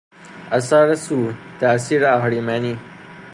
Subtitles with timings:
[0.57, 1.19] اثر سو،
[1.59, 2.73] تاثیر اهریمنی